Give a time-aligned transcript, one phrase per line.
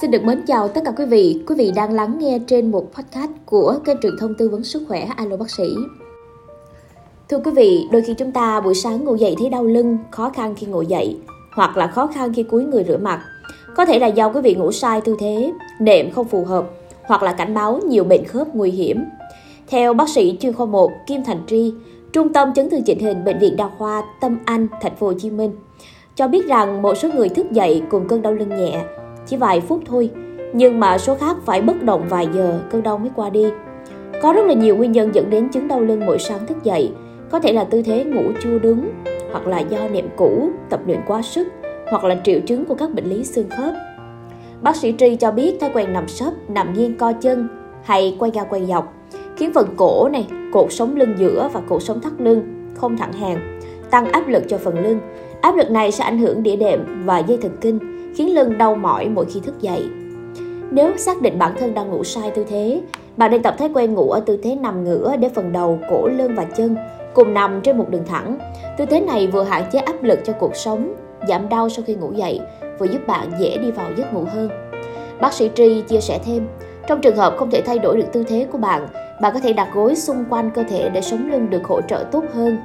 [0.00, 1.42] Xin được mến chào tất cả quý vị.
[1.46, 4.82] Quý vị đang lắng nghe trên một podcast của kênh truyền thông tư vấn sức
[4.88, 5.74] khỏe Alo Bác sĩ.
[7.28, 10.30] Thưa quý vị, đôi khi chúng ta buổi sáng ngủ dậy thấy đau lưng, khó
[10.30, 11.16] khăn khi ngồi dậy,
[11.52, 13.20] hoặc là khó khăn khi cúi người rửa mặt.
[13.76, 16.64] Có thể là do quý vị ngủ sai tư thế, nệm không phù hợp,
[17.02, 19.04] hoặc là cảnh báo nhiều bệnh khớp nguy hiểm.
[19.66, 21.72] Theo bác sĩ chuyên khoa 1 Kim Thành Tri,
[22.12, 25.12] Trung tâm chấn thương chỉnh hình Bệnh viện Đa khoa Tâm Anh, Thành phố Hồ
[25.18, 25.52] Chí Minh,
[26.14, 28.84] cho biết rằng một số người thức dậy cùng cơn đau lưng nhẹ,
[29.28, 30.10] chỉ vài phút thôi,
[30.52, 33.46] nhưng mà số khác phải bất động vài giờ cơn đau mới qua đi.
[34.22, 36.92] Có rất là nhiều nguyên nhân dẫn đến chứng đau lưng mỗi sáng thức dậy,
[37.30, 38.88] có thể là tư thế ngủ chưa đúng,
[39.32, 41.48] hoặc là do nệm cũ, tập luyện quá sức,
[41.90, 43.74] hoặc là triệu chứng của các bệnh lý xương khớp.
[44.62, 47.48] Bác sĩ Tri cho biết thói quen nằm sấp, nằm nghiêng co chân
[47.84, 48.94] hay quay ga quay dọc
[49.36, 53.12] khiến phần cổ này, cột sống lưng giữa và cột sống thắt lưng không thẳng
[53.12, 53.60] hàng,
[53.90, 54.98] tăng áp lực cho phần lưng.
[55.40, 57.78] Áp lực này sẽ ảnh hưởng đĩa đệm và dây thần kinh,
[58.14, 59.82] khiến lưng đau mỏi mỗi khi thức dậy.
[60.70, 62.80] Nếu xác định bản thân đang ngủ sai tư thế,
[63.16, 66.08] bạn nên tập thói quen ngủ ở tư thế nằm ngửa để phần đầu, cổ,
[66.08, 66.76] lưng và chân
[67.14, 68.38] cùng nằm trên một đường thẳng.
[68.78, 70.94] Tư thế này vừa hạn chế áp lực cho cuộc sống,
[71.28, 72.40] giảm đau sau khi ngủ dậy,
[72.78, 74.48] vừa giúp bạn dễ đi vào giấc ngủ hơn.
[75.20, 76.48] Bác sĩ Tri chia sẻ thêm,
[76.86, 78.88] trong trường hợp không thể thay đổi được tư thế của bạn,
[79.22, 82.04] bạn có thể đặt gối xung quanh cơ thể để sống lưng được hỗ trợ
[82.12, 82.58] tốt hơn.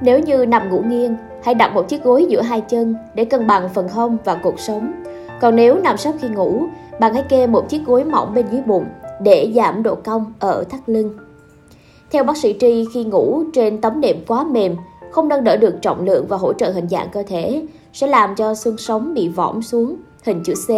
[0.00, 3.46] Nếu như nằm ngủ nghiêng, hãy đặt một chiếc gối giữa hai chân để cân
[3.46, 4.92] bằng phần hông và cột sống.
[5.40, 6.62] Còn nếu nằm sấp khi ngủ,
[7.00, 8.84] bạn hãy kê một chiếc gối mỏng bên dưới bụng
[9.20, 11.18] để giảm độ cong ở thắt lưng.
[12.10, 14.76] Theo bác sĩ Tri, khi ngủ trên tấm nệm quá mềm,
[15.10, 18.34] không nâng đỡ được trọng lượng và hỗ trợ hình dạng cơ thể, sẽ làm
[18.34, 20.70] cho xương sống bị võng xuống, hình chữ C,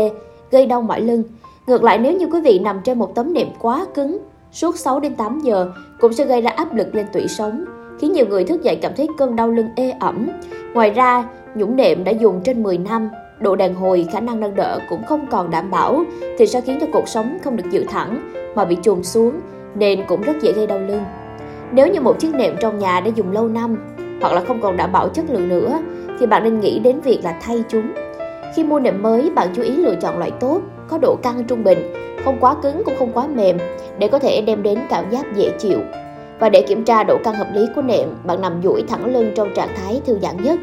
[0.50, 1.22] gây đau mỏi lưng.
[1.66, 4.18] Ngược lại nếu như quý vị nằm trên một tấm nệm quá cứng,
[4.52, 7.64] suốt 6 đến 8 giờ cũng sẽ gây ra áp lực lên tủy sống,
[8.00, 10.28] khiến nhiều người thức dậy cảm thấy cơn đau lưng ê ẩm.
[10.74, 13.08] Ngoài ra, nhũng nệm đã dùng trên 10 năm,
[13.40, 16.04] độ đàn hồi, khả năng nâng đỡ cũng không còn đảm bảo
[16.38, 19.32] thì sẽ khiến cho cuộc sống không được giữ thẳng mà bị chùm xuống
[19.74, 21.02] nên cũng rất dễ gây đau lưng.
[21.72, 23.76] Nếu như một chiếc nệm trong nhà đã dùng lâu năm
[24.20, 25.78] hoặc là không còn đảm bảo chất lượng nữa
[26.20, 27.92] thì bạn nên nghĩ đến việc là thay chúng.
[28.56, 31.64] Khi mua nệm mới, bạn chú ý lựa chọn loại tốt, có độ căng trung
[31.64, 31.78] bình,
[32.24, 33.58] không quá cứng cũng không quá mềm
[33.98, 35.78] để có thể đem đến cảm giác dễ chịu.
[36.38, 39.32] Và để kiểm tra độ căng hợp lý của nệm, bạn nằm duỗi thẳng lưng
[39.34, 40.60] trong trạng thái thư giãn nhất.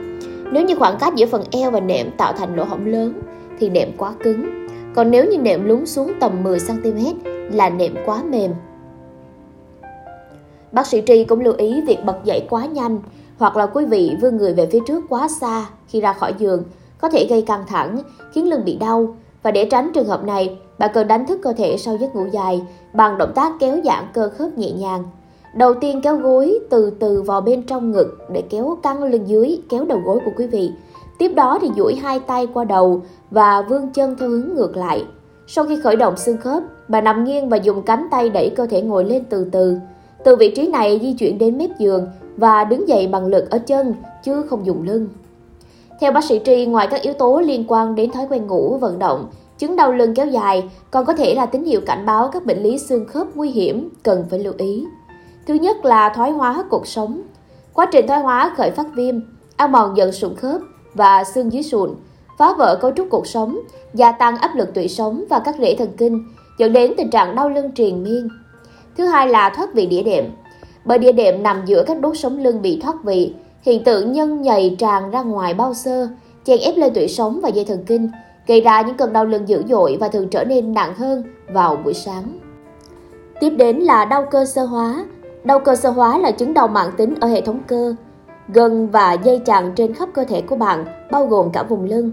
[0.52, 3.14] Nếu như khoảng cách giữa phần eo và nệm tạo thành lỗ hổng lớn
[3.60, 4.68] thì nệm quá cứng.
[4.96, 8.52] Còn nếu như nệm lún xuống tầm 10 cm là nệm quá mềm.
[10.72, 13.00] Bác sĩ Tri cũng lưu ý việc bật dậy quá nhanh
[13.38, 16.64] hoặc là quý vị vươn người về phía trước quá xa khi ra khỏi giường
[16.98, 18.00] có thể gây căng thẳng,
[18.34, 19.16] khiến lưng bị đau.
[19.44, 22.26] Và để tránh trường hợp này, bạn cần đánh thức cơ thể sau giấc ngủ
[22.32, 22.62] dài
[22.94, 25.04] bằng động tác kéo giãn cơ khớp nhẹ nhàng.
[25.54, 29.62] Đầu tiên kéo gối từ từ vào bên trong ngực để kéo căng lưng dưới,
[29.70, 30.72] kéo đầu gối của quý vị.
[31.18, 35.06] Tiếp đó thì duỗi hai tay qua đầu và vươn chân theo hướng ngược lại.
[35.48, 38.66] Sau khi khởi động xương khớp, bà nằm nghiêng và dùng cánh tay đẩy cơ
[38.66, 39.78] thể ngồi lên từ từ.
[40.24, 43.58] Từ vị trí này di chuyển đến mép giường và đứng dậy bằng lực ở
[43.60, 43.94] chân
[44.24, 45.08] chứ không dùng lưng.
[46.00, 49.00] Theo bác sĩ Tri, ngoài các yếu tố liên quan đến thói quen ngủ, vận
[49.00, 49.28] động,
[49.58, 52.64] chứng đau lưng kéo dài còn có thể là tín hiệu cảnh báo các bệnh
[52.64, 54.86] lý xương khớp nguy hiểm cần phải lưu ý.
[55.46, 57.22] Thứ nhất là thoái hóa cột sống.
[57.74, 59.16] Quá trình thoái hóa khởi phát viêm,
[59.56, 60.62] ăn mòn dần sụn khớp
[60.94, 61.96] và xương dưới sụn,
[62.38, 63.60] phá vỡ cấu trúc cuộc sống,
[63.94, 66.24] gia tăng áp lực tủy sống và các rễ thần kinh,
[66.58, 68.28] dẫn đến tình trạng đau lưng triền miên.
[68.98, 70.26] Thứ hai là thoát vị đĩa đệm.
[70.86, 74.42] Bởi đĩa đệm nằm giữa các đốt sống lưng bị thoát vị, hiện tượng nhân
[74.42, 76.08] nhầy tràn ra ngoài bao sơ
[76.44, 78.10] chèn ép lên tủy sống và dây thần kinh,
[78.48, 81.24] gây ra những cơn đau lưng dữ dội và thường trở nên nặng hơn
[81.54, 82.40] vào buổi sáng.
[83.40, 85.06] Tiếp đến là đau cơ sơ hóa.
[85.44, 87.96] Đau cơ sơ hóa là chứng đau mạng tính ở hệ thống cơ,
[88.48, 92.12] gân và dây chằng trên khắp cơ thể của bạn, bao gồm cả vùng lưng.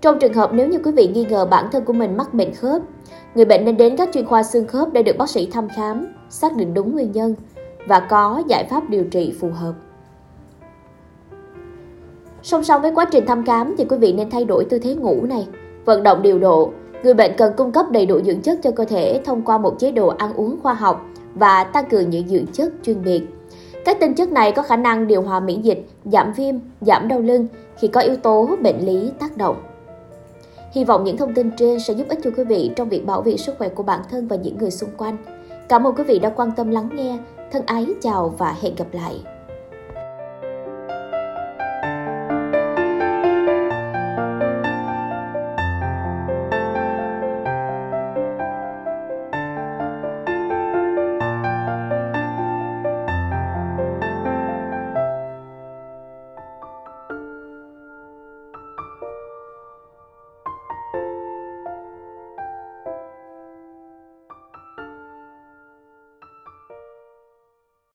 [0.00, 2.54] Trong trường hợp nếu như quý vị nghi ngờ bản thân của mình mắc bệnh
[2.54, 2.82] khớp,
[3.34, 6.06] người bệnh nên đến các chuyên khoa xương khớp để được bác sĩ thăm khám,
[6.30, 7.34] xác định đúng nguyên nhân
[7.86, 9.72] và có giải pháp điều trị phù hợp.
[12.42, 14.94] Song song với quá trình thăm khám thì quý vị nên thay đổi tư thế
[14.94, 15.48] ngủ này,
[15.84, 16.70] vận động điều độ.
[17.02, 19.74] Người bệnh cần cung cấp đầy đủ dưỡng chất cho cơ thể thông qua một
[19.78, 21.06] chế độ ăn uống khoa học
[21.36, 23.22] và tăng cường những dưỡng chất chuyên biệt.
[23.84, 27.20] Các tinh chất này có khả năng điều hòa miễn dịch, giảm viêm, giảm đau
[27.20, 27.46] lưng
[27.78, 29.56] khi có yếu tố bệnh lý tác động.
[30.72, 33.22] Hy vọng những thông tin trên sẽ giúp ích cho quý vị trong việc bảo
[33.22, 35.16] vệ sức khỏe của bản thân và những người xung quanh.
[35.68, 37.18] Cảm ơn quý vị đã quan tâm lắng nghe.
[37.52, 39.35] Thân ái chào và hẹn gặp lại.